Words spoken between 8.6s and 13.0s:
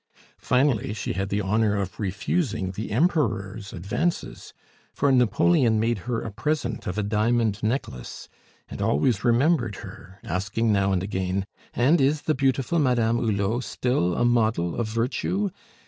and always remembered her, asking now and again, "And is the beautiful